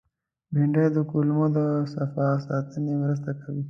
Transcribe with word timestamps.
بېنډۍ 0.53 0.87
د 0.95 0.97
کولمو 1.09 1.45
د 1.57 1.59
صفا 1.93 2.27
ساتنې 2.47 2.93
مرسته 3.01 3.29
کوي 3.41 3.59